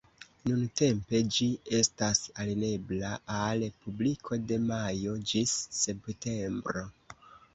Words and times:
Nuntempe 0.49 1.19
ĝi 1.35 1.49
estas 1.79 2.21
alirebla 2.43 3.11
al 3.35 3.65
publiko 3.83 4.39
de 4.53 4.59
majo 4.69 5.13
ĝis 5.33 5.53
septembro. 5.83 6.87